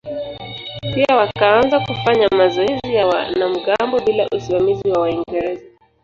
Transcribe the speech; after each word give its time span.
Pia 0.93 1.15
wakaanza 1.17 1.79
kufanya 1.79 2.27
mazoezi 2.37 2.93
ya 2.95 3.07
wanamgambo 3.07 3.99
bila 3.99 4.29
usimamizi 4.37 4.91
wa 4.91 4.99
Waingereza. 5.01 5.63